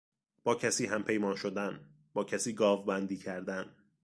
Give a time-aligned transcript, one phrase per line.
[0.43, 1.79] با کسی همپیمان شدن،
[2.13, 3.75] با کسی گاوبندی کردن